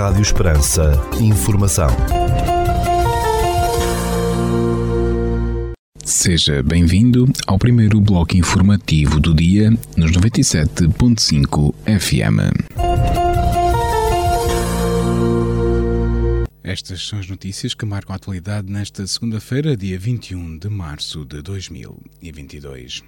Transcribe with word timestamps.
Rádio 0.00 0.22
Esperança. 0.22 0.92
Informação. 1.20 1.88
Seja 6.02 6.62
bem-vindo 6.62 7.26
ao 7.46 7.58
primeiro 7.58 8.00
bloco 8.00 8.34
informativo 8.34 9.20
do 9.20 9.34
dia 9.34 9.70
nos 9.98 10.10
97.5 10.12 11.74
FM. 12.00 12.40
Estas 16.64 17.06
são 17.06 17.18
as 17.18 17.28
notícias 17.28 17.74
que 17.74 17.84
marcam 17.84 18.14
a 18.14 18.16
atualidade 18.16 18.72
nesta 18.72 19.06
segunda-feira, 19.06 19.76
dia 19.76 19.98
21 19.98 20.56
de 20.56 20.70
março 20.70 21.26
de 21.26 21.42
2022. 21.42 23.04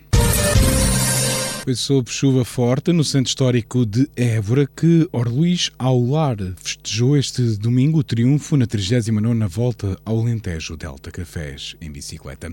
Foi 1.63 1.77
sob 1.77 2.11
chuva 2.11 2.45
forte 2.45 2.93
no 2.93 3.05
centro 3.05 3.29
histórico 3.29 3.87
de 3.87 4.11
Évora 4.17 4.67
que 4.67 5.09
Orluís 5.13 5.71
Aular 5.79 6.36
festejou 6.57 7.17
este 7.17 7.57
domingo 7.57 8.00
o 8.00 8.03
triunfo 8.03 8.57
na 8.57 8.67
39ª 8.67 9.46
volta 9.46 9.96
ao 10.05 10.19
Alentejo 10.19 10.77
Delta 10.77 11.13
Cafés 11.13 11.77
em 11.81 11.89
bicicleta. 11.89 12.53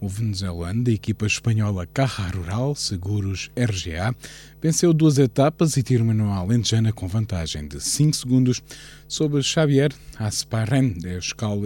O 0.00 0.08
venezuelano 0.08 0.84
da 0.84 0.90
equipa 0.90 1.26
espanhola 1.26 1.86
Caja 1.86 2.28
Rural 2.34 2.74
Seguros 2.74 3.50
RGA 3.54 4.16
venceu 4.62 4.94
duas 4.94 5.18
etapas 5.18 5.76
e 5.76 5.82
terminou 5.82 6.28
a 6.28 6.36
alentejana 6.36 6.94
com 6.94 7.06
vantagem 7.06 7.68
de 7.68 7.78
5 7.78 8.16
segundos 8.16 8.62
sobre 9.06 9.42
Xavier 9.42 9.92
Asparren 10.18 10.94
de 10.94 11.18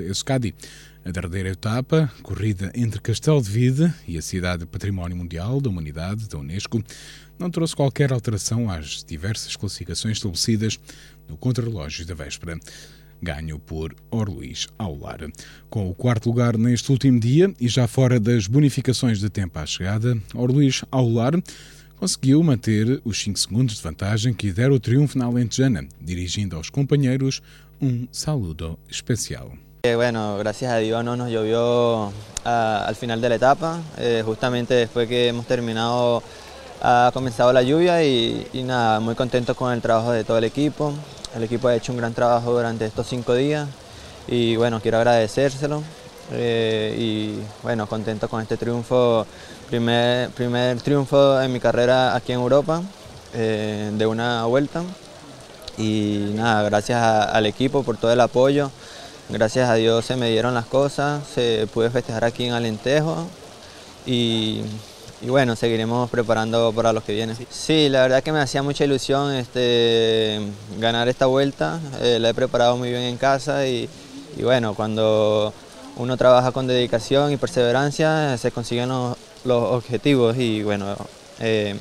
Euskadi. 0.09 0.57
A 1.03 1.11
derradeira 1.11 1.49
etapa, 1.49 2.13
corrida 2.23 2.71
entre 2.75 3.01
Castelo 3.01 3.41
de 3.41 3.51
Vide 3.51 3.93
e 4.07 4.19
a 4.19 4.23
cidade 4.23 4.67
Património 4.67 5.17
Mundial 5.17 5.59
da 5.59 5.71
Humanidade 5.71 6.29
da 6.29 6.39
Unesco, 6.39 6.83
não 7.39 7.51
trouxe 7.51 7.75
qualquer 7.75 8.13
alteração 8.13 8.71
às 8.71 9.03
diversas 9.03 9.57
classificações 9.57 10.19
estabelecidas 10.19 10.79
no 11.27 11.39
contrarrelógio 11.39 12.05
da 12.05 12.15
véspera. 12.15 12.61
Ganho 13.23 13.59
por 13.59 13.95
Orluís 14.11 14.69
Aular. 14.79 15.21
Com 15.71 15.89
o 15.89 15.95
quarto 15.95 16.29
lugar 16.29 16.59
neste 16.59 16.93
último 16.93 17.19
dia 17.19 17.53
e 17.59 17.67
já 17.67 17.87
fora 17.87 18.21
das 18.21 18.47
bonificações 18.47 19.19
de 19.21 19.31
tempo 19.31 19.59
à 19.59 19.65
chegada, 19.65 20.19
Orluís 20.35 20.85
Aular 20.91 21.33
conseguiu 21.97 22.43
manter 22.43 23.01
os 23.05 23.21
5 23.23 23.39
segundos 23.39 23.77
de 23.77 23.83
vantagem 23.83 24.35
que 24.35 24.53
deram 24.53 24.75
o 24.75 24.81
triunfo 24.81 25.19
na 25.19 25.25
Alentejana, 25.25 25.87
dirigindo 26.01 26.57
aos 26.57 26.69
companheiros 26.69 27.43
um 27.81 28.07
saludo 28.13 28.79
especial. 28.89 29.57
Eh, 29.83 29.95
bueno, 29.95 30.37
gracias 30.37 30.71
a 30.73 30.77
Dios 30.77 31.03
no 31.03 31.17
nos 31.17 31.31
llovió 31.31 32.13
ah, 32.45 32.85
al 32.87 32.95
final 32.97 33.23
de 33.23 33.31
la 33.31 33.37
etapa, 33.37 33.79
eh, 33.97 34.23
justamente 34.23 34.75
después 34.75 35.09
que 35.09 35.29
hemos 35.29 35.47
terminado 35.47 36.23
ha 36.83 37.11
comenzado 37.15 37.51
la 37.55 37.63
lluvia 37.63 38.05
y, 38.05 38.47
nada, 38.53 39.01
muy 39.01 39.15
contento 39.15 39.55
con 39.55 39.73
el 39.73 39.81
trabajo 39.81 40.13
de 40.13 40.23
todo 40.23 40.37
el 40.37 40.45
equipo. 40.45 40.93
El 41.35 41.45
equipo 41.45 41.69
ha 41.69 41.75
hecho 41.75 41.93
un 41.93 41.99
gran 41.99 42.13
trabajo 42.13 42.53
durante 42.53 42.85
estos 42.85 43.07
cinco 43.07 43.35
días 43.35 43.69
y 44.29 44.55
bueno, 44.57 44.81
quiero 44.83 44.99
agradecérselo 44.99 45.83
eh, 46.33 46.95
y 46.99 47.39
bueno, 47.63 47.87
contento 47.87 48.29
con 48.29 48.43
este 48.43 48.59
triunfo, 48.59 49.27
primer, 49.71 50.29
primer 50.31 50.79
triunfo 50.83 51.41
en 51.41 51.51
mi 51.55 51.61
carrera 51.61 52.15
aquí 52.15 52.33
en 52.33 52.41
Europa 52.41 52.83
de 53.33 54.07
una 54.07 54.45
vuelta 54.45 54.83
y 55.79 56.33
nada, 56.35 56.65
gracias 56.65 57.03
al 57.03 57.47
equipo 57.47 57.83
por 57.83 57.97
todo 57.97 58.13
el 58.13 58.21
apoyo. 58.21 58.71
Gracias 59.33 59.71
a 59.71 59.75
Dios 59.75 60.05
se 60.05 60.17
me 60.17 60.29
dieron 60.29 60.55
las 60.55 60.67
cosas, 60.67 61.23
se 61.33 61.69
pude 61.73 61.89
festejar 61.89 62.25
aquí 62.25 62.47
en 62.47 62.53
Alentejo 62.53 63.29
y, 64.05 64.61
bueno, 65.23 65.55
seguiremos 65.55 66.11
preparando 66.11 66.73
para 66.73 66.93
los 66.93 67.05
que 67.05 67.15
vienen. 67.15 67.37
Sí, 67.49 67.89
la 67.89 68.03
verdad 68.03 68.25
que 68.25 68.33
me 68.33 68.41
hacía 68.41 68.65
mucha 68.65 68.85
ilusión 68.85 69.33
este, 69.33 70.41
ganar 70.81 71.09
esta 71.09 71.27
vuelta, 71.27 71.79
eh, 72.03 72.19
la 72.19 72.31
he 72.31 72.35
preparado 72.35 72.77
muy 72.77 72.91
bien 72.91 73.03
en 73.03 73.17
casa 73.19 73.69
y, 73.69 73.89
bueno, 74.43 74.75
cuando 74.75 75.55
uno 75.97 76.17
trabaja 76.17 76.51
con 76.51 76.67
dedicación 76.67 77.33
y 77.33 77.37
perseverancia 77.37 78.37
se 78.37 78.51
consiguen 78.51 78.89
los, 78.89 79.17
objetivos 79.45 80.37
y 80.39 80.65
bueno, 80.65 80.97
eh, 81.39 81.77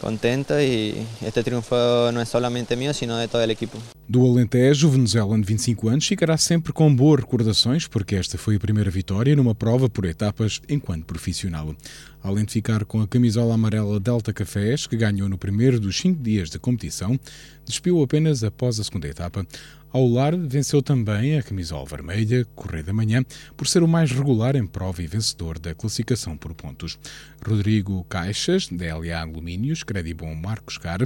contento 0.00 0.54
e 0.54 1.06
este 1.22 1.42
triunfo 1.42 1.74
não 2.12 2.20
é 2.20 2.24
somente 2.24 2.74
meu, 2.76 2.94
sino 2.94 3.18
de 3.20 3.28
todo 3.28 3.46
o 3.46 3.50
equipo. 3.50 3.78
Do 4.08 4.24
Alentejo, 4.24 4.88
o 4.88 4.90
venezuelano 4.90 5.42
de 5.42 5.48
25 5.48 5.88
anos 5.88 6.06
ficará 6.06 6.36
sempre 6.36 6.72
com 6.72 6.94
boas 6.94 7.20
recordações, 7.20 7.86
porque 7.86 8.16
esta 8.16 8.38
foi 8.38 8.56
a 8.56 8.60
primeira 8.60 8.90
vitória 8.90 9.36
numa 9.36 9.54
prova 9.54 9.88
por 9.88 10.04
etapas 10.06 10.62
enquanto 10.68 11.04
profissional. 11.04 11.74
Além 12.22 12.44
de 12.44 12.52
ficar 12.52 12.84
com 12.84 13.00
a 13.00 13.06
camisola 13.06 13.54
amarela 13.54 14.00
Delta 14.00 14.32
Cafés, 14.32 14.86
que 14.86 14.96
ganhou 14.96 15.28
no 15.28 15.38
primeiro 15.38 15.78
dos 15.78 15.96
cinco 15.98 16.22
dias 16.22 16.50
de 16.50 16.58
competição, 16.58 17.18
despiu 17.64 18.02
apenas 18.02 18.42
após 18.42 18.80
a 18.80 18.84
segunda 18.84 19.06
etapa. 19.06 19.46
Ao 19.90 20.06
lar, 20.06 20.36
venceu 20.36 20.82
também 20.82 21.38
a 21.38 21.42
camisola 21.42 21.86
vermelha, 21.86 22.46
Correio 22.54 22.84
da 22.84 22.92
Manhã, 22.92 23.24
por 23.56 23.66
ser 23.66 23.82
o 23.82 23.88
mais 23.88 24.12
regular 24.12 24.54
em 24.54 24.66
prova 24.66 25.02
e 25.02 25.06
vencedor 25.06 25.58
da 25.58 25.74
classificação 25.74 26.36
por 26.36 26.52
pontos. 26.52 26.98
Rodrigo 27.46 28.04
Caixas, 28.04 28.68
da 28.68 28.98
LA 28.98 29.18
Alumínios, 29.18 29.82
Credibon 29.82 30.34
Marcos 30.34 30.76
Car, 30.76 31.00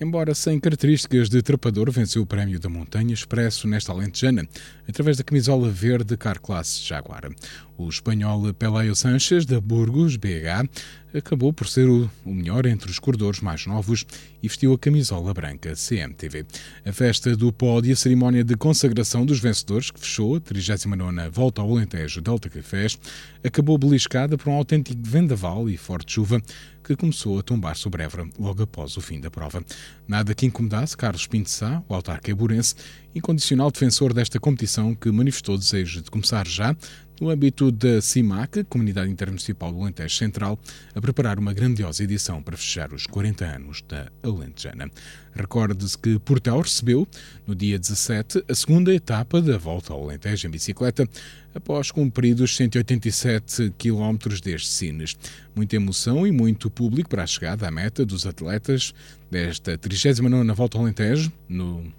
embora 0.00 0.34
sem 0.34 0.58
características 0.58 1.28
de 1.28 1.42
trepador, 1.42 1.90
venceu 1.90 2.22
o 2.22 2.26
Prémio 2.26 2.58
da 2.58 2.68
Montanha 2.68 3.12
Expresso 3.12 3.68
nesta 3.68 3.92
alentejana, 3.92 4.48
através 4.88 5.18
da 5.18 5.24
camisola 5.24 5.68
verde 5.68 6.16
Car 6.16 6.40
Classe 6.40 6.82
Jaguar. 6.82 7.30
O 7.76 7.88
espanhol 7.88 8.52
Peleo 8.54 8.94
Sanches, 8.94 9.44
da 9.44 9.60
Burgos 9.60 10.16
BH, 10.16 10.68
acabou 11.14 11.52
por 11.52 11.66
ser 11.66 11.88
o 11.88 12.10
melhor 12.24 12.66
entre 12.66 12.90
os 12.90 12.98
corredores 12.98 13.40
mais 13.40 13.66
novos 13.66 14.06
e 14.42 14.48
vestiu 14.48 14.72
a 14.72 14.78
camisola 14.78 15.34
branca 15.34 15.74
CMTV. 15.74 16.46
A 16.84 16.92
festa 16.92 17.36
do 17.36 17.52
pódio 17.52 17.90
e 17.90 17.92
a 17.92 17.96
cerimónia 17.96 18.44
de 18.44 18.56
consagração 18.56 19.26
dos 19.26 19.40
vencedores, 19.40 19.90
que 19.90 20.00
fechou 20.00 20.36
a 20.36 20.40
39 20.40 21.28
Volta 21.30 21.62
ao 21.62 21.70
Alentejo 21.70 22.20
Delta 22.20 22.48
Cafés, 22.48 22.98
acabou 23.42 23.76
beliscada 23.76 24.36
por 24.36 24.48
um 24.50 24.54
autêntico 24.54 25.00
vendaval 25.02 25.68
e 25.68 25.76
forte 25.76 26.12
chuva 26.12 26.40
que 26.90 26.96
começou 26.96 27.38
a 27.38 27.42
tombar 27.42 27.76
sobre 27.76 28.02
Évora 28.02 28.28
logo 28.36 28.64
após 28.64 28.96
o 28.96 29.00
fim 29.00 29.20
da 29.20 29.30
prova. 29.30 29.64
Nada 30.08 30.34
que 30.34 30.44
incomodasse 30.44 30.96
Carlos 30.96 31.24
Pinto 31.24 31.48
Sá, 31.48 31.80
o 31.88 31.94
autarca 31.94 32.32
eburense, 32.32 32.74
incondicional 33.14 33.70
defensor 33.70 34.12
desta 34.12 34.40
competição 34.40 34.92
que 34.92 35.08
manifestou 35.08 35.56
desejo 35.56 36.02
de 36.02 36.10
começar 36.10 36.48
já 36.48 36.74
no 37.20 37.28
âmbito 37.28 37.70
da 37.70 38.00
CIMAC, 38.00 38.64
Comunidade 38.64 39.10
Intermunicipal 39.10 39.70
do 39.70 39.82
Alentejo 39.82 40.16
Central, 40.16 40.58
a 40.94 41.00
preparar 41.00 41.38
uma 41.38 41.52
grandiosa 41.52 42.02
edição 42.02 42.42
para 42.42 42.56
fechar 42.56 42.94
os 42.94 43.06
40 43.06 43.44
anos 43.44 43.82
da 43.86 44.10
Alentejana. 44.22 44.90
Recorde-se 45.34 45.98
que 45.98 46.18
Portel 46.18 46.60
recebeu, 46.60 47.06
no 47.46 47.54
dia 47.54 47.78
17, 47.78 48.42
a 48.48 48.54
segunda 48.54 48.94
etapa 48.94 49.42
da 49.42 49.58
volta 49.58 49.92
ao 49.92 50.02
Alentejo 50.02 50.48
em 50.48 50.50
bicicleta, 50.50 51.06
após 51.54 51.90
cumpridos 51.90 52.56
187 52.56 53.74
km 53.76 54.16
desde 54.42 54.68
Sines. 54.68 55.16
Muita 55.54 55.76
emoção 55.76 56.26
e 56.26 56.32
muito 56.32 56.70
público 56.70 57.10
para 57.10 57.24
a 57.24 57.26
chegada 57.26 57.68
à 57.68 57.70
meta 57.70 58.04
dos 58.06 58.24
atletas 58.26 58.94
desta 59.30 59.76
39ª 59.76 60.54
Volta 60.54 60.78
ao 60.78 60.84
Alentejo, 60.84 61.30
no 61.48 61.92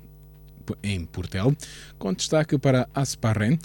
em 0.82 1.04
Portel, 1.06 1.56
com 1.98 2.14
destaque 2.14 2.58
para 2.58 2.88
Asparren, 2.94 3.58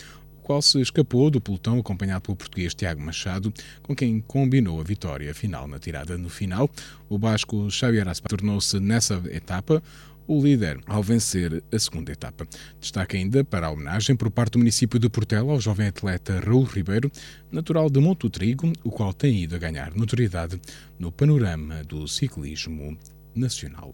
qual 0.47 0.63
se 0.63 0.81
escapou 0.81 1.29
do 1.29 1.41
pelotão 1.41 1.81
acompanhado 1.81 2.21
pelo 2.21 2.37
português 2.37 2.73
Tiago 2.73 3.03
Machado, 3.03 3.53
com 3.83 3.97
quem 3.97 4.21
combinou 4.21 4.81
a 4.81 4.85
vitória 4.85 5.35
final 5.35 5.67
na 5.67 5.77
tirada. 5.77 6.17
No 6.17 6.29
final, 6.29 6.71
o 7.09 7.19
basco 7.19 7.69
Xavier 7.69 8.07
Aspa 8.07 8.29
tornou-se 8.29 8.79
nessa 8.79 9.21
etapa 9.33 9.83
o 10.25 10.41
líder 10.41 10.79
ao 10.87 11.03
vencer 11.03 11.65
a 11.73 11.79
segunda 11.81 12.13
etapa. 12.13 12.47
Destaque 12.81 13.17
ainda 13.17 13.43
para 13.43 13.67
a 13.67 13.71
homenagem 13.71 14.15
por 14.15 14.31
parte 14.31 14.53
do 14.53 14.61
município 14.61 15.01
de 15.01 15.09
Portela 15.09 15.51
ao 15.51 15.61
jovem 15.61 15.89
atleta 15.89 16.39
Raul 16.39 16.63
Ribeiro, 16.63 17.11
natural 17.51 17.91
de 17.91 17.99
Monte 17.99 18.31
Trigo, 18.31 18.73
o 18.85 18.91
qual 18.93 19.13
tem 19.13 19.43
ido 19.43 19.57
a 19.57 19.59
ganhar 19.59 19.97
notoriedade 19.97 20.61
no 20.97 21.11
panorama 21.11 21.83
do 21.83 22.07
ciclismo 22.07 22.97
nacional. 23.35 23.93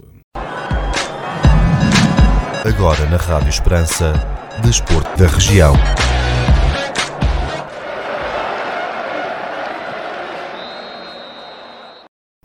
Agora 2.62 3.08
na 3.08 3.16
Rádio 3.16 3.48
Esperança, 3.48 4.12
Desporto 4.62 5.16
da 5.16 5.26
Região. 5.28 5.72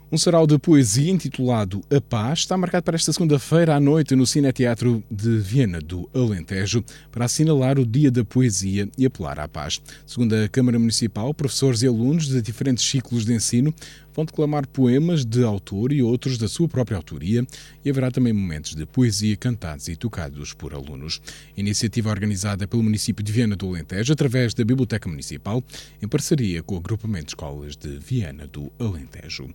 Um 0.09 0.18
sarau 0.18 0.48
de 0.48 0.57
poesia 0.57 1.12
intitulado 1.12 1.81
A 1.94 2.00
Paz 2.00 2.39
está 2.39 2.57
marcado 2.57 2.81
para 2.83 2.95
esta 2.95 3.12
segunda-feira 3.12 3.75
à 3.75 3.80
noite 3.80 4.15
no 4.15 4.25
Cineteatro 4.25 5.04
de 5.12 5.38
Viena 5.38 5.81
do 5.81 6.09
Alentejo 6.13 6.81
para 7.12 7.25
assinalar 7.25 7.77
o 7.77 7.86
Dia 7.86 8.09
da 8.09 8.24
Poesia 8.24 8.88
e 8.98 9.06
apelar 9.06 9.38
à 9.38 9.50
paz. 9.50 9.81
Segundo 10.06 10.33
a 10.33 10.48
Câmara 10.48 10.80
Municipal, 10.80 11.33
professores 11.33 11.81
e 11.81 11.88
alunos 11.88 12.25
de 12.25 12.42
diferentes 12.42 12.86
ciclos 12.86 13.25
de 13.25 13.33
ensino 13.33 13.74
vão 14.18 14.25
declamar 14.25 14.68
poemas 14.68 15.24
de 15.24 15.44
autor 15.44 15.94
e 15.94 16.02
outros 16.02 16.40
da 16.40 16.48
sua 16.48 16.68
própria 16.68 16.98
autoria 16.98 17.46
e 17.86 17.90
haverá 17.90 18.10
também 18.10 18.34
momentos 18.34 18.74
de 18.74 18.84
poesia 18.84 19.38
cantados 19.38 19.88
e 19.88 19.96
tocados 19.96 20.54
por 20.54 20.74
alunos. 20.74 21.22
Iniciativa 21.56 22.10
organizada 22.10 22.68
pelo 22.68 22.81
município 22.81 23.24
de 23.24 23.31
Viana 23.31 23.56
do 23.56 23.68
Alentejo 23.68 24.12
através 24.12 24.56
da 24.56 24.66
Biblioteca 24.66 25.08
Municipal 25.08 25.64
em 26.02 26.08
parceria 26.08 26.64
com 26.64 26.74
o 26.74 26.80
agrupamento 26.80 27.25
de 27.25 27.31
escolas 27.31 27.78
de 27.78 28.00
Viana 28.00 28.48
do 28.48 28.72
Alentejo. 28.80 29.50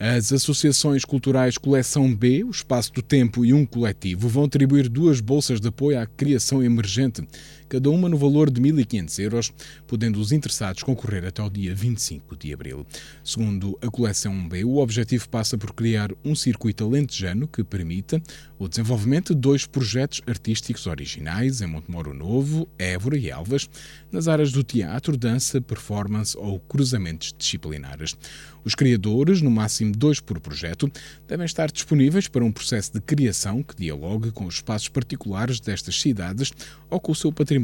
As 0.00 0.32
associações 0.32 1.04
culturais 1.04 1.58
Coleção 1.58 2.14
B, 2.14 2.44
o 2.44 2.50
Espaço 2.50 2.92
do 2.92 3.02
Tempo 3.02 3.44
e 3.44 3.52
um 3.52 3.66
Coletivo 3.66 4.28
vão 4.28 4.44
atribuir 4.44 4.88
duas 4.88 5.20
bolsas 5.20 5.60
de 5.60 5.68
apoio 5.68 6.00
à 6.00 6.06
criação 6.06 6.62
emergente 6.62 7.26
cada 7.68 7.90
uma 7.90 8.08
no 8.08 8.16
valor 8.16 8.50
de 8.50 8.60
1.500 8.60 9.18
euros, 9.18 9.52
podendo 9.86 10.18
os 10.18 10.32
interessados 10.32 10.82
concorrer 10.82 11.26
até 11.26 11.42
ao 11.42 11.50
dia 11.50 11.74
25 11.74 12.34
de 12.36 12.52
abril. 12.52 12.86
Segundo 13.22 13.78
a 13.82 13.88
coleção 13.88 14.48
B, 14.48 14.64
o 14.64 14.78
objetivo 14.78 15.28
passa 15.28 15.58
por 15.58 15.74
criar 15.74 16.10
um 16.24 16.34
circuito 16.34 16.84
alentejano 16.84 17.46
que 17.46 17.62
permita 17.62 18.22
o 18.58 18.66
desenvolvimento 18.68 19.34
de 19.34 19.40
dois 19.40 19.66
projetos 19.66 20.22
artísticos 20.26 20.86
originais 20.86 21.60
em 21.60 21.66
Montemoro 21.66 22.14
Novo, 22.14 22.66
Évora 22.78 23.16
e 23.16 23.28
Elvas, 23.28 23.68
nas 24.10 24.28
áreas 24.28 24.50
do 24.50 24.64
teatro, 24.64 25.16
dança, 25.16 25.60
performance 25.60 26.36
ou 26.36 26.58
cruzamentos 26.58 27.34
disciplinares. 27.36 28.16
Os 28.64 28.74
criadores, 28.74 29.40
no 29.40 29.50
máximo 29.50 29.92
dois 29.92 30.20
por 30.20 30.40
projeto, 30.40 30.90
devem 31.26 31.46
estar 31.46 31.70
disponíveis 31.70 32.28
para 32.28 32.44
um 32.44 32.52
processo 32.52 32.92
de 32.92 33.00
criação 33.00 33.62
que 33.62 33.76
dialogue 33.76 34.30
com 34.30 34.46
os 34.46 34.56
espaços 34.56 34.88
particulares 34.88 35.60
destas 35.60 36.00
cidades 36.00 36.52
ou 36.90 37.00
com 37.00 37.12
o 37.12 37.14
seu 37.14 37.32
património 37.32 37.57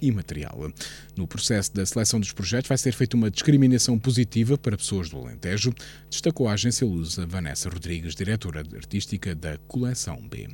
imaterial. 0.00 0.72
No 1.16 1.26
processo 1.26 1.74
da 1.74 1.84
seleção 1.84 2.20
dos 2.20 2.32
projetos 2.32 2.68
vai 2.68 2.78
ser 2.78 2.92
feita 2.92 3.16
uma 3.16 3.30
discriminação 3.30 3.98
positiva 3.98 4.56
para 4.56 4.76
pessoas 4.76 5.08
do 5.08 5.18
Alentejo, 5.18 5.74
destacou 6.08 6.48
a 6.48 6.52
agência 6.52 6.86
Lusa 6.86 7.26
Vanessa 7.26 7.68
Rodrigues, 7.68 8.14
diretora 8.14 8.60
artística 8.74 9.34
da 9.34 9.58
Coleção 9.68 10.20
B. 10.28 10.48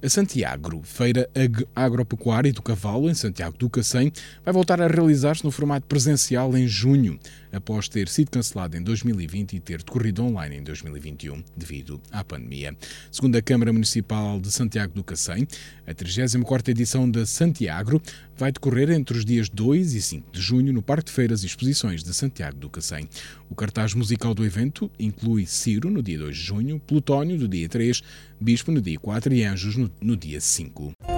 A 0.00 0.08
Santiago, 0.08 0.80
Feira 0.84 1.28
Agropecuária 1.74 2.52
do 2.52 2.62
Cavalo, 2.62 3.10
em 3.10 3.14
Santiago 3.14 3.58
do 3.58 3.68
Cacém, 3.68 4.12
vai 4.44 4.54
voltar 4.54 4.80
a 4.80 4.86
realizar-se 4.86 5.44
no 5.44 5.50
formato 5.50 5.88
presencial 5.88 6.56
em 6.56 6.68
junho, 6.68 7.18
após 7.52 7.88
ter 7.88 8.08
sido 8.08 8.30
cancelada 8.30 8.76
em 8.76 8.82
2020 8.82 9.54
e 9.54 9.60
ter 9.60 9.78
decorrido 9.78 10.22
online 10.24 10.56
em 10.56 10.62
2021, 10.62 11.42
devido 11.56 12.00
à 12.10 12.22
pandemia. 12.24 12.76
Segundo 13.10 13.36
a 13.36 13.42
Câmara 13.42 13.72
Municipal 13.72 14.40
de 14.40 14.50
Santiago 14.50 14.94
do 14.94 15.04
Cacém, 15.04 15.46
a 15.86 15.94
34ª 15.94 16.68
edição 16.68 17.10
da 17.10 17.24
Santiago 17.26 18.00
vai 18.36 18.52
decorrer 18.52 18.90
entre 18.90 19.18
os 19.18 19.24
dias 19.24 19.48
2 19.48 19.94
e 19.94 20.02
5 20.02 20.32
de 20.32 20.40
junho 20.40 20.72
no 20.72 20.82
Parque 20.82 21.06
de 21.06 21.12
Feiras 21.12 21.42
e 21.42 21.46
Exposições 21.46 22.02
de 22.04 22.14
Santiago 22.14 22.58
do 22.58 22.70
Cacém. 22.70 23.08
O 23.50 23.54
cartaz 23.54 23.94
musical 23.94 24.34
do 24.34 24.44
evento 24.44 24.90
inclui 24.98 25.46
Ciro, 25.46 25.90
no 25.90 26.02
dia 26.02 26.18
2 26.18 26.36
de 26.36 26.42
junho, 26.42 26.80
Plutónio, 26.80 27.36
no 27.36 27.48
dia 27.48 27.68
3, 27.68 28.02
Bispo, 28.40 28.70
no 28.70 28.80
dia 28.80 28.98
4 28.98 29.34
e 29.34 29.44
Anjos, 29.44 29.76
no, 29.76 29.90
no 30.00 30.16
dia 30.16 30.40
5. 30.40 31.17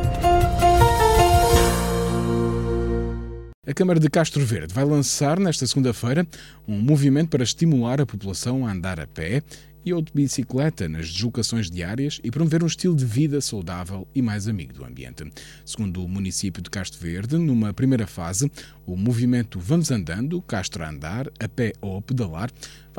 A 3.70 3.72
Câmara 3.72 4.00
de 4.00 4.10
Castro 4.10 4.44
Verde 4.44 4.74
vai 4.74 4.84
lançar 4.84 5.38
nesta 5.38 5.64
segunda-feira 5.64 6.26
um 6.66 6.80
movimento 6.80 7.28
para 7.28 7.44
estimular 7.44 8.00
a 8.00 8.04
população 8.04 8.66
a 8.66 8.72
andar 8.72 8.98
a 8.98 9.06
pé 9.06 9.44
e 9.84 9.94
ou 9.94 10.02
de 10.02 10.10
bicicleta 10.12 10.88
nas 10.88 11.08
deslocações 11.08 11.70
diárias 11.70 12.20
e 12.24 12.32
promover 12.32 12.64
um 12.64 12.66
estilo 12.66 12.96
de 12.96 13.04
vida 13.04 13.40
saudável 13.40 14.08
e 14.12 14.20
mais 14.20 14.48
amigo 14.48 14.72
do 14.72 14.84
ambiente. 14.84 15.30
Segundo 15.64 16.04
o 16.04 16.08
município 16.08 16.60
de 16.60 16.68
Castro 16.68 16.98
Verde, 17.00 17.38
numa 17.38 17.72
primeira 17.72 18.08
fase, 18.08 18.50
o 18.84 18.96
movimento 18.96 19.60
Vamos 19.60 19.92
Andando, 19.92 20.42
Castro 20.42 20.82
a 20.82 20.88
Andar, 20.88 21.28
a 21.38 21.48
pé 21.48 21.72
ou 21.80 21.98
a 21.98 22.02
pedalar, 22.02 22.50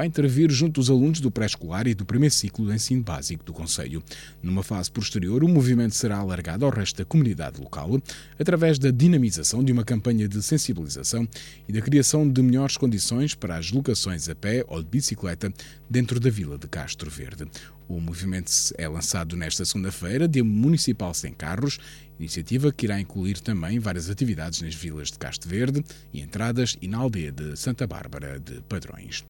vai 0.02 0.08
intervir 0.08 0.50
junto 0.50 0.82
dos 0.82 0.90
alunos 0.90 1.20
do 1.20 1.30
pré-escolar 1.30 1.86
e 1.86 1.94
do 1.94 2.04
primeiro 2.04 2.34
ciclo 2.34 2.66
de 2.66 2.74
ensino 2.74 3.04
básico 3.04 3.44
do 3.44 3.54
Conselho. 3.54 4.02
Numa 4.42 4.64
fase 4.64 4.90
posterior, 4.90 5.44
o 5.44 5.48
movimento 5.48 5.94
será 5.94 6.18
alargado 6.18 6.66
ao 6.66 6.72
resto 6.72 6.98
da 6.98 7.06
comunidade 7.06 7.62
local 7.62 8.02
através 8.40 8.80
da 8.80 8.90
dinamização 8.90 9.64
de 9.64 9.72
uma 9.72 9.84
campanha 9.84 10.28
de 10.28 10.42
sensibilização 10.42 11.28
e 11.68 11.72
da 11.72 11.82
criação 11.82 12.28
de 12.28 12.42
melhores 12.42 12.78
condições 12.78 13.36
para 13.36 13.58
as 13.58 13.70
locações 13.70 14.28
a 14.28 14.34
pé 14.34 14.66
ou 14.68 14.82
de 14.82 14.90
bicicleta 14.90 15.54
dentro 15.88 16.20
da 16.20 16.32
vila 16.32 16.58
de 16.58 16.68
Castro 16.68 17.08
Verde. 17.08 17.46
O 17.88 18.00
movimento 18.00 18.50
é 18.80 18.88
lançado 18.88 19.36
nesta 19.36 19.66
segunda-feira, 19.66 20.28
Dia 20.28 20.44
Municipal 20.44 21.14
Sem 21.14 21.34
Carros, 21.34 21.78
iniciativa 22.18 22.72
que 22.72 22.86
irá 22.86 23.00
incluir 23.00 23.40
também 23.40 23.80
várias 23.80 24.10
atividades 24.10 24.62
nas 24.62 24.74
vilas 24.74 25.12
de 25.12 25.20
Castro 25.20 25.50
Verde 25.50 25.84
e 26.14 26.22
Entradas 26.22 26.78
e 26.82 26.88
na 26.88 26.98
aldeia 26.98 27.32
de 27.32 27.56
Santa 27.58 27.86
Bárbara 27.86 28.40
de 28.40 28.62
Padrões. 28.62 29.26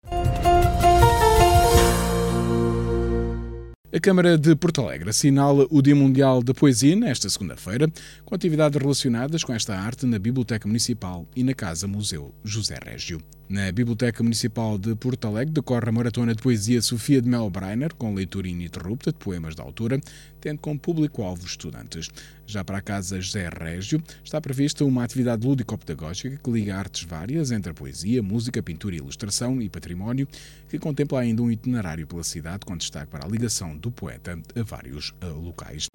A 3.93 3.99
Câmara 3.99 4.37
de 4.37 4.55
Porto 4.55 4.79
Alegre 4.79 5.09
assinala 5.09 5.67
o 5.69 5.81
Dia 5.81 5.93
Mundial 5.93 6.41
da 6.41 6.53
Poesia 6.53 6.95
nesta 6.95 7.29
segunda-feira, 7.29 7.91
com 8.23 8.33
atividades 8.33 8.81
relacionadas 8.81 9.43
com 9.43 9.53
esta 9.53 9.77
arte 9.77 10.05
na 10.05 10.17
Biblioteca 10.17 10.65
Municipal 10.65 11.27
e 11.35 11.43
na 11.43 11.53
Casa 11.53 11.89
Museu 11.89 12.33
José 12.41 12.79
Régio. 12.81 13.21
Na 13.51 13.69
Biblioteca 13.69 14.23
Municipal 14.23 14.77
de 14.77 14.95
Porto 14.95 15.27
Alegre 15.27 15.53
decorre 15.53 15.89
a 15.89 15.91
Maratona 15.91 16.33
de 16.33 16.41
Poesia 16.41 16.81
Sofia 16.81 17.21
de 17.21 17.27
Mel 17.27 17.49
Breiner, 17.49 17.93
com 17.93 18.13
leitura 18.13 18.47
ininterrupta 18.47 19.11
de 19.11 19.17
poemas 19.17 19.55
da 19.55 19.61
autora, 19.61 19.99
tendo 20.39 20.59
como 20.59 20.79
público-alvo 20.79 21.45
estudantes. 21.45 22.09
Já 22.47 22.63
para 22.63 22.77
a 22.77 22.81
Casa 22.81 23.19
José 23.19 23.49
Régio 23.49 24.01
está 24.23 24.39
prevista 24.39 24.85
uma 24.85 25.03
atividade 25.03 25.45
lúdico-pedagógica 25.45 26.37
que 26.41 26.49
liga 26.49 26.77
artes 26.77 27.03
várias 27.03 27.51
entre 27.51 27.71
a 27.71 27.73
poesia, 27.73 28.23
música, 28.23 28.63
pintura, 28.63 28.95
ilustração 28.95 29.61
e 29.61 29.67
património, 29.67 30.29
que 30.69 30.79
contempla 30.79 31.19
ainda 31.19 31.41
um 31.41 31.51
itinerário 31.51 32.07
pela 32.07 32.23
cidade 32.23 32.65
com 32.65 32.77
destaque 32.77 33.11
para 33.11 33.25
a 33.25 33.29
ligação 33.29 33.75
do 33.75 33.91
poeta 33.91 34.39
a 34.55 34.63
vários 34.63 35.09
uh, 35.21 35.37
locais. 35.37 35.87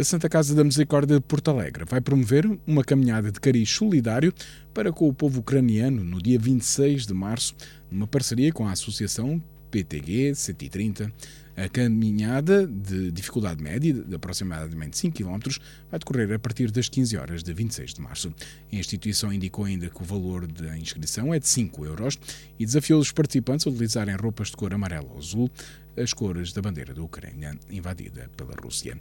A 0.00 0.04
Santa 0.04 0.28
Casa 0.28 0.54
da 0.54 0.62
Misericórdia 0.62 1.16
de 1.16 1.20
Porto 1.20 1.50
Alegre 1.50 1.84
vai 1.84 2.00
promover 2.00 2.48
uma 2.64 2.84
caminhada 2.84 3.32
de 3.32 3.40
cariz 3.40 3.68
solidário 3.68 4.32
para 4.72 4.92
com 4.92 5.08
o 5.08 5.12
povo 5.12 5.40
ucraniano 5.40 6.04
no 6.04 6.22
dia 6.22 6.38
26 6.38 7.04
de 7.04 7.12
março, 7.12 7.52
numa 7.90 8.06
parceria 8.06 8.52
com 8.52 8.64
a 8.68 8.70
Associação 8.70 9.42
PTG 9.72 10.36
130. 10.36 11.12
A 11.56 11.68
caminhada 11.68 12.64
de 12.64 13.10
dificuldade 13.10 13.60
média, 13.60 13.92
de 13.92 14.14
aproximadamente 14.14 14.96
5 14.96 15.16
km, 15.16 15.58
vai 15.90 15.98
decorrer 15.98 16.32
a 16.32 16.38
partir 16.38 16.70
das 16.70 16.88
15 16.88 17.16
horas 17.16 17.42
de 17.42 17.52
26 17.52 17.94
de 17.94 18.00
março. 18.00 18.32
A 18.72 18.76
instituição 18.76 19.32
indicou 19.32 19.64
ainda 19.64 19.90
que 19.90 20.00
o 20.00 20.04
valor 20.04 20.46
da 20.46 20.78
inscrição 20.78 21.34
é 21.34 21.40
de 21.40 21.48
5 21.48 21.84
euros 21.84 22.16
e 22.56 22.64
desafiou 22.64 23.00
os 23.00 23.10
participantes 23.10 23.66
a 23.66 23.70
utilizarem 23.70 24.14
roupas 24.14 24.50
de 24.50 24.56
cor 24.56 24.72
amarela 24.72 25.08
ou 25.10 25.18
azul, 25.18 25.50
as 25.96 26.12
cores 26.12 26.52
da 26.52 26.62
bandeira 26.62 26.94
da 26.94 27.02
Ucrânia 27.02 27.58
invadida 27.68 28.30
pela 28.36 28.54
Rússia. 28.62 28.96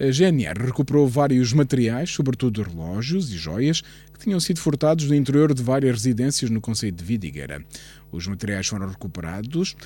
A 0.00 0.10
GNR 0.10 0.64
recuperou 0.64 1.06
vários 1.06 1.52
materiais, 1.52 2.08
sobretudo 2.08 2.62
relógios 2.62 3.30
e 3.30 3.36
joias, 3.36 3.82
que 3.82 4.20
tinham 4.20 4.40
sido 4.40 4.58
furtados 4.58 5.06
do 5.06 5.14
interior 5.14 5.52
de 5.52 5.62
várias 5.62 5.92
residências 5.92 6.50
no 6.50 6.58
Conselho 6.58 6.92
de 6.92 7.04
Vidigueira. 7.04 7.62
Os 8.10 8.26
materiais 8.26 8.66
foram 8.66 8.88
recuperados 8.88 9.76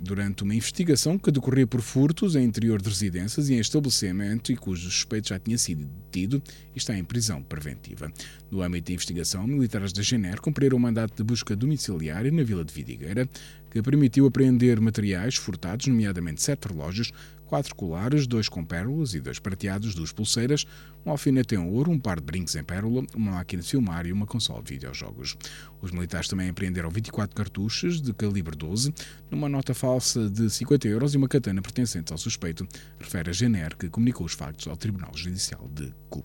durante 0.00 0.42
uma 0.42 0.52
investigação 0.52 1.16
que 1.16 1.30
decorria 1.30 1.64
por 1.64 1.80
furtos 1.80 2.34
em 2.34 2.42
interior 2.42 2.82
de 2.82 2.88
residências 2.88 3.48
e 3.48 3.54
em 3.54 3.60
estabelecimento 3.60 4.50
e 4.50 4.56
cujo 4.56 4.90
suspeito 4.90 5.28
já 5.28 5.38
tinha 5.38 5.56
sido 5.56 5.86
detido 5.86 6.42
e 6.74 6.78
está 6.78 6.98
em 6.98 7.04
prisão 7.04 7.40
preventiva. 7.40 8.12
No 8.50 8.62
âmbito 8.62 8.86
da 8.86 8.94
investigação, 8.94 9.46
militares 9.46 9.92
da 9.92 10.02
GNR 10.02 10.40
cumpriram 10.40 10.76
um 10.76 10.80
mandato 10.80 11.16
de 11.16 11.22
busca 11.22 11.54
domiciliária 11.54 12.32
na 12.32 12.42
vila 12.42 12.64
de 12.64 12.74
Vidigueira, 12.74 13.28
que 13.70 13.80
permitiu 13.80 14.26
apreender 14.26 14.80
materiais 14.80 15.36
furtados, 15.36 15.86
nomeadamente 15.86 16.42
sete 16.42 16.66
relógios, 16.66 17.12
quatro 17.52 17.74
colares, 17.74 18.26
dois 18.26 18.48
com 18.48 18.64
pérolas 18.64 19.12
e 19.12 19.20
dois 19.20 19.38
prateados, 19.38 19.94
duas 19.94 20.10
pulseiras, 20.10 20.64
um 21.04 21.10
alfinete 21.10 21.54
em 21.54 21.58
ouro, 21.58 21.90
um 21.90 21.98
par 21.98 22.18
de 22.18 22.24
brincos 22.24 22.56
em 22.56 22.64
pérola, 22.64 23.04
uma 23.14 23.32
máquina 23.32 23.60
de 23.60 23.68
filmar 23.68 24.06
e 24.06 24.12
uma 24.12 24.24
console 24.24 24.62
de 24.62 24.72
videojogos. 24.72 25.36
Os 25.82 25.90
militares 25.90 26.28
também 26.28 26.48
apreenderam 26.48 26.88
24 26.88 27.36
cartuchos 27.36 28.00
de 28.00 28.14
calibre 28.14 28.56
12, 28.56 28.94
numa 29.30 29.50
nota 29.50 29.74
falsa 29.74 30.30
de 30.30 30.48
50 30.48 30.88
euros 30.88 31.12
e 31.12 31.18
uma 31.18 31.28
katana 31.28 31.60
pertencente 31.60 32.10
ao 32.10 32.16
suspeito, 32.16 32.66
refere 32.98 33.28
a 33.28 33.34
GNR, 33.34 33.76
que 33.76 33.90
comunicou 33.90 34.24
os 34.24 34.32
factos 34.32 34.66
ao 34.66 34.74
Tribunal 34.74 35.10
Judicial 35.14 35.68
de 35.74 35.92
Cuba. 36.08 36.24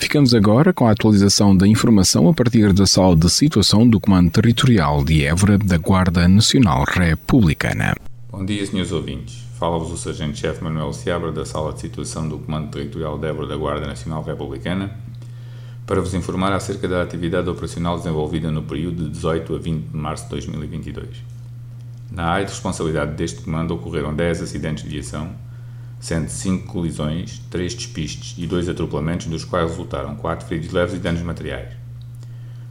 Ficamos 0.00 0.34
agora 0.34 0.72
com 0.72 0.88
a 0.88 0.92
atualização 0.92 1.54
da 1.54 1.68
informação 1.68 2.26
a 2.26 2.32
partir 2.32 2.72
da 2.72 2.86
sala 2.86 3.14
de 3.14 3.28
situação 3.28 3.86
do 3.86 4.00
Comando 4.00 4.30
Territorial 4.30 5.04
de 5.04 5.26
Évora 5.26 5.58
da 5.58 5.76
Guarda 5.76 6.26
Nacional 6.26 6.84
Republicana. 6.84 7.94
Bom 8.32 8.42
dia, 8.42 8.64
senhores 8.64 8.92
ouvintes. 8.92 9.44
Fala-vos 9.58 9.92
o 9.92 9.98
Sargento-Chefe 9.98 10.64
Manuel 10.64 10.94
Seabra 10.94 11.30
da 11.30 11.44
sala 11.44 11.74
de 11.74 11.80
situação 11.80 12.26
do 12.26 12.38
Comando 12.38 12.70
Territorial 12.70 13.18
de 13.18 13.28
Évora 13.28 13.46
da 13.46 13.56
Guarda 13.56 13.86
Nacional 13.86 14.22
Republicana 14.22 14.90
para 15.86 16.00
vos 16.00 16.14
informar 16.14 16.54
acerca 16.54 16.88
da 16.88 17.02
atividade 17.02 17.50
operacional 17.50 17.98
desenvolvida 17.98 18.50
no 18.50 18.62
período 18.62 19.04
de 19.04 19.10
18 19.10 19.54
a 19.54 19.58
20 19.58 19.84
de 19.86 19.96
março 19.96 20.24
de 20.24 20.30
2022. 20.30 21.08
Na 22.10 22.24
área 22.24 22.46
de 22.46 22.52
responsabilidade 22.52 23.12
deste 23.16 23.42
comando 23.42 23.74
ocorreram 23.74 24.14
10 24.14 24.42
acidentes 24.42 24.82
de 24.82 24.88
viação, 24.88 25.30
sendo 26.00 26.28
5 26.28 26.66
colisões, 26.66 27.42
3 27.50 27.74
despistes 27.74 28.34
e 28.38 28.46
2 28.46 28.70
atropelamentos, 28.70 29.26
dos 29.26 29.44
quais 29.44 29.70
resultaram 29.70 30.16
4 30.16 30.48
feridos 30.48 30.72
leves 30.72 30.94
e 30.94 30.98
danos 30.98 31.20
materiais. 31.22 31.74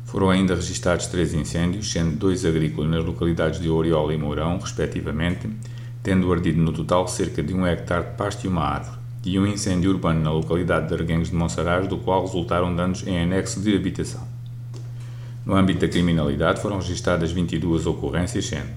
Foram 0.05 0.31
ainda 0.31 0.55
registados 0.55 1.05
3 1.05 1.35
incêndios, 1.35 1.91
sendo 1.91 2.17
2 2.17 2.43
agrícolas 2.43 2.89
nas 2.89 3.05
localidades 3.05 3.61
de 3.61 3.69
Oriola 3.69 4.11
e 4.11 4.17
Mourão, 4.17 4.57
respectivamente, 4.57 5.47
tendo 6.01 6.33
ardido 6.33 6.59
no 6.59 6.73
total 6.73 7.07
cerca 7.07 7.43
de 7.43 7.53
um 7.53 7.67
hectare 7.67 8.05
de 8.05 8.17
pasto 8.17 8.45
e 8.45 8.47
uma 8.47 8.63
árvore, 8.63 8.97
e 9.23 9.37
um 9.37 9.45
incêndio 9.45 9.91
urbano 9.91 10.21
na 10.21 10.31
localidade 10.31 10.87
de 10.87 10.93
Arguengos 10.95 11.29
de 11.29 11.35
Monsaraz, 11.35 11.87
do 11.87 11.99
qual 11.99 12.25
resultaram 12.25 12.75
danos 12.75 13.05
em 13.05 13.21
anexo 13.21 13.61
de 13.61 13.75
habitação. 13.75 14.27
No 15.45 15.55
âmbito 15.55 15.81
da 15.81 15.87
criminalidade 15.87 16.61
foram 16.61 16.77
registradas 16.77 17.31
22 17.31 17.85
ocorrências, 17.85 18.47
sendo 18.47 18.71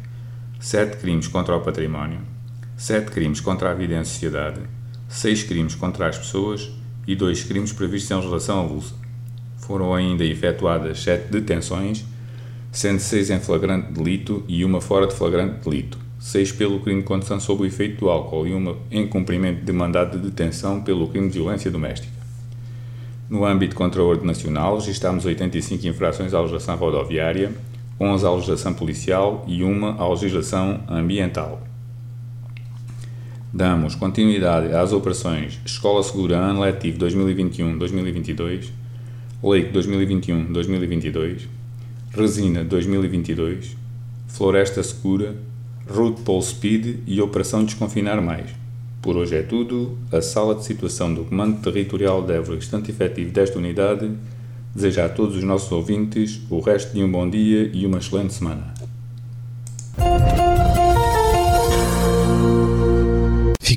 7 0.60 0.98
crimes 0.98 1.28
contra 1.28 1.56
o 1.56 1.60
património, 1.60 2.20
7 2.82 3.12
crimes 3.12 3.40
contra 3.40 3.70
a 3.70 3.74
vida 3.74 3.94
em 3.94 4.02
sociedade, 4.02 4.58
6 5.08 5.44
crimes 5.44 5.76
contra 5.76 6.08
as 6.08 6.18
pessoas 6.18 6.68
e 7.06 7.14
2 7.14 7.44
crimes 7.44 7.72
previstos 7.72 8.10
em 8.10 8.16
legislação 8.16 8.58
avulsa. 8.58 8.92
Foram 9.56 9.94
ainda 9.94 10.24
efetuadas 10.24 11.00
7 11.00 11.30
detenções, 11.30 12.04
sendo 12.72 12.98
6 12.98 13.30
em 13.30 13.38
flagrante 13.38 13.92
delito 13.92 14.42
e 14.48 14.64
uma 14.64 14.80
fora 14.80 15.06
de 15.06 15.14
flagrante 15.14 15.60
delito, 15.62 15.96
6 16.18 16.50
pelo 16.50 16.80
crime 16.80 17.02
de 17.02 17.06
condução 17.06 17.38
sob 17.38 17.62
o 17.62 17.66
efeito 17.66 18.00
do 18.00 18.10
álcool 18.10 18.48
e 18.48 18.52
uma 18.52 18.74
em 18.90 19.06
cumprimento 19.06 19.64
de 19.64 19.72
mandado 19.72 20.18
de 20.18 20.28
detenção 20.28 20.80
pelo 20.80 21.06
crime 21.06 21.28
de 21.28 21.34
violência 21.34 21.70
doméstica. 21.70 22.12
No 23.30 23.44
âmbito 23.44 23.76
contra 23.76 24.02
a 24.02 24.04
ordem 24.04 24.26
nacional, 24.26 24.80
registámos 24.80 25.24
85 25.24 25.86
infrações 25.86 26.34
à 26.34 26.40
legislação 26.40 26.74
rodoviária, 26.74 27.52
11 28.00 28.26
à 28.26 28.30
legislação 28.32 28.74
policial 28.74 29.44
e 29.46 29.62
uma 29.62 29.94
à 30.02 30.08
legislação 30.08 30.80
ambiental. 30.88 31.62
Damos 33.54 33.94
continuidade 33.94 34.72
às 34.72 34.92
operações 34.92 35.60
Escola 35.66 36.02
Segura 36.02 36.38
Ano 36.38 36.60
Letivo 36.60 36.98
2021-2022, 37.00 38.70
Leite 39.42 39.72
2021-2022, 39.72 41.48
Resina 42.12 42.64
2022, 42.64 43.76
Floresta 44.26 44.82
Segura 44.82 45.34
Route 45.86 46.22
Pole 46.22 46.42
Speed 46.42 47.00
e 47.06 47.20
Operação 47.20 47.62
Desconfinar 47.64 48.22
Mais. 48.22 48.50
Por 49.02 49.16
hoje 49.16 49.36
é 49.36 49.42
tudo. 49.42 49.98
A 50.10 50.22
sala 50.22 50.54
de 50.54 50.64
situação 50.64 51.12
do 51.12 51.24
Comando 51.24 51.60
Territorial 51.60 52.22
de 52.22 52.32
Évora, 52.32 52.56
efetivo 52.56 53.32
desta 53.32 53.58
unidade, 53.58 54.10
deseja 54.74 55.04
a 55.04 55.08
todos 55.10 55.36
os 55.36 55.42
nossos 55.42 55.70
ouvintes 55.70 56.40
o 56.48 56.60
resto 56.60 56.94
de 56.94 57.02
um 57.02 57.10
bom 57.10 57.28
dia 57.28 57.70
e 57.74 57.84
uma 57.84 57.98
excelente 57.98 58.32
semana. 58.32 58.72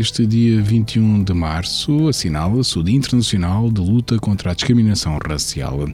Este 0.00 0.26
dia 0.26 0.62
21 0.62 1.24
de 1.24 1.34
março 1.34 2.08
assinala-se 2.08 2.78
o 2.78 2.82
Dia 2.82 2.96
Internacional 2.96 3.70
de 3.70 3.82
Luta 3.82 4.18
contra 4.18 4.50
a 4.50 4.54
Discriminação 4.54 5.18
Racial. 5.18 5.90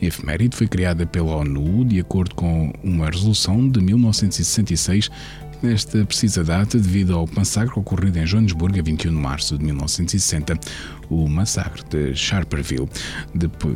Efeméride 0.00 0.56
foi 0.56 0.68
criada 0.68 1.04
pela 1.04 1.34
ONU 1.34 1.84
de 1.84 1.98
acordo 1.98 2.36
com 2.36 2.72
uma 2.84 3.06
resolução 3.06 3.68
de 3.68 3.80
1966 3.80 5.10
nesta 5.62 6.04
precisa 6.04 6.44
data 6.44 6.78
devido 6.78 7.14
ao 7.14 7.28
massacre 7.34 7.78
ocorrido 7.78 8.18
em 8.18 8.26
Joanesburgo 8.26 8.78
a 8.78 8.82
21 8.82 9.10
de 9.10 9.16
março 9.16 9.58
de 9.58 9.64
1960 9.64 10.58
o 11.10 11.26
massacre 11.26 11.82
de 11.88 12.14
Sharperville. 12.14 12.86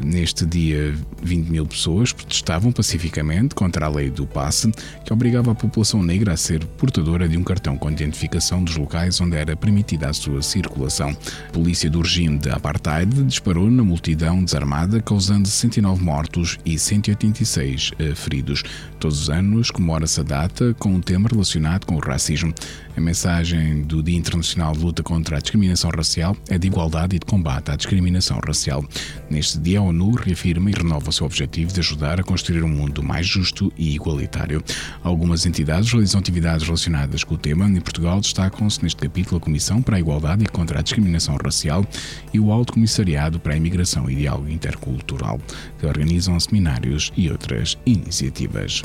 Neste 0.05 0.45
dia, 0.45 0.95
20 1.23 1.49
mil 1.49 1.67
pessoas 1.67 2.13
protestavam 2.13 2.71
pacificamente 2.71 3.55
contra 3.55 3.87
a 3.87 3.89
lei 3.89 4.11
do 4.11 4.27
passe, 4.27 4.71
que 5.03 5.13
obrigava 5.13 5.53
a 5.53 5.55
população 5.55 6.03
negra 6.03 6.35
a 6.35 6.37
ser 6.37 6.63
portadora 6.65 7.27
de 7.27 7.39
um 7.39 7.43
cartão 7.43 7.79
com 7.79 7.91
identificação 7.91 8.63
dos 8.63 8.77
locais 8.77 9.19
onde 9.21 9.37
era 9.37 9.57
permitida 9.57 10.11
a 10.11 10.13
sua 10.13 10.43
circulação. 10.43 11.17
A 11.49 11.53
polícia 11.53 11.89
do 11.89 12.03
regime 12.03 12.39
de 12.39 12.51
apartheid 12.51 13.23
disparou 13.25 13.71
na 13.71 13.83
multidão 13.83 14.45
desarmada, 14.45 15.01
causando 15.01 15.49
69 15.49 16.05
mortos 16.05 16.59
e 16.67 16.79
186 16.79 17.93
eh, 17.99 18.15
feridos. 18.15 18.63
Todos 19.01 19.23
os 19.23 19.31
anos 19.31 19.71
comemora-se 19.71 20.21
a 20.21 20.23
data 20.23 20.75
com 20.79 20.91
um 20.91 21.01
tema 21.01 21.29
relacionado 21.31 21.72
com 21.81 21.97
o 21.97 21.99
racismo. 21.99 22.53
A 22.97 23.01
mensagem 23.01 23.83
do 23.83 24.03
Dia 24.03 24.19
Internacional 24.19 24.73
de 24.73 24.81
Luta 24.81 25.03
contra 25.03 25.39
a 25.39 25.41
Discriminação 25.41 25.91
Racial 25.91 26.37
é 26.49 26.59
de 26.59 26.67
igualdade 26.67 27.17
e 27.17 27.19
de 27.19 27.25
combate 27.25 27.71
à 27.71 27.77
discriminação 27.77 28.39
racial. 28.47 28.85
Neste 29.31 29.59
dia, 29.59 29.79
a 29.79 29.83
ONU 29.83 30.15
reafirma 30.15 30.71
e 30.71 30.75
renova 30.75 31.09
o 31.09 31.13
seu 31.13 31.25
objetivo 31.25 31.73
de 31.73 31.81
ajudar 31.81 32.21
a 32.21 32.23
construir 32.23 32.63
um 32.63 32.69
mundo 32.69 33.03
mais 33.03 33.27
justo 33.27 33.73
e 33.79 33.95
igualitário. 33.95 34.63
Algumas 35.03 35.47
entidades 35.47 35.91
realizam 35.91 36.21
atividades 36.21 36.65
relacionadas 36.67 37.25
com 37.25 37.35
o 37.35 37.39
tema. 37.39 37.67
Em 37.67 37.81
Portugal, 37.81 38.21
destacam-se 38.21 38.83
neste 38.83 39.01
capítulo 39.01 39.39
a 39.39 39.41
Comissão 39.41 39.81
para 39.81 39.97
a 39.97 40.01
Igualdade 40.01 40.45
e 40.45 40.49
contra 40.49 40.79
a 40.79 40.83
Discriminação 40.83 41.39
Racial 41.43 41.87
e 42.33 42.39
o 42.39 42.53
Alto 42.53 42.75
Comissariado 42.75 43.41
para 43.41 43.55
a 43.55 43.57
Imigração 43.57 44.11
e 44.11 44.15
Diálogo 44.15 44.51
Intercultural, 44.51 45.41
que 45.79 45.87
organizam 45.87 46.39
seminários 46.39 47.11
e 47.17 47.31
outras 47.31 47.79
iniciativas. 47.87 48.83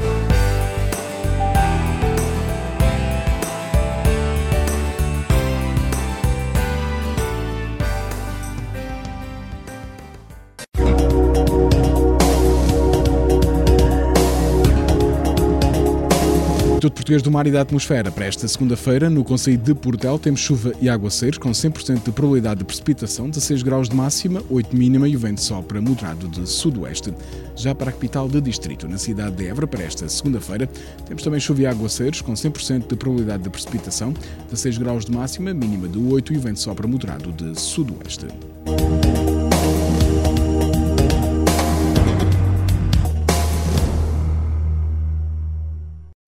Instituto 16.88 16.94
Português 16.94 17.22
do 17.22 17.32
Mar 17.32 17.48
e 17.48 17.52
da 17.52 17.62
Atmosfera. 17.62 18.12
Para 18.12 18.26
esta 18.26 18.48
segunda-feira, 18.48 19.10
no 19.10 19.24
Conselho 19.24 19.58
de 19.58 19.74
Portel, 19.74 20.18
temos 20.18 20.40
chuva 20.40 20.74
e 20.80 20.90
aguaceiros 20.90 21.38
com 21.38 21.50
100% 21.52 22.04
de 22.04 22.12
probabilidade 22.12 22.60
de 22.60 22.66
precipitação, 22.66 23.30
16 23.30 23.64
graus 23.64 23.90
de 23.90 23.96
máxima, 23.96 24.42
8 24.50 24.76
mínima 24.76 25.08
e 25.08 25.16
o 25.16 25.20
vento 25.20 25.42
sopra 25.42 25.82
moderado 25.82 26.28
de 26.28 26.48
sudoeste. 26.48 27.14
Já 27.56 27.76
para 27.76 27.90
a 27.90 27.94
capital 27.94 28.30
de 28.30 28.40
distrito, 28.40 28.88
na 28.88 28.98
cidade 28.98 29.36
de 29.36 29.48
Évora, 29.48 29.68
para 29.68 29.84
esta 29.84 30.08
segunda-feira, 30.08 30.70
temos 31.06 31.24
também 31.24 31.40
chuva 31.40 31.64
e 31.64 31.66
aguaceiros 31.66 32.22
com 32.22 32.34
100% 32.34 32.88
de 32.88 32.96
probabilidade 32.96 33.44
de 33.44 33.50
precipitação, 33.50 34.14
16 34.46 34.78
graus 34.78 35.06
de 35.06 35.12
máxima, 35.12 35.54
mínima 35.54 35.88
de 35.88 35.98
8 35.98 36.34
e 36.34 36.38
o 36.38 36.40
vento 36.40 36.60
sopra 36.60 36.88
moderado 36.88 37.32
de 37.32 37.60
sudoeste. 37.60 38.28